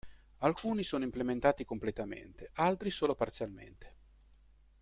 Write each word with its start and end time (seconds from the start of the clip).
Alcuni 0.39 0.83
sono 0.83 1.03
implementati 1.03 1.63
completamente, 1.63 2.49
altri 2.55 2.89
solo 2.89 3.13
parzialmente. 3.13 3.95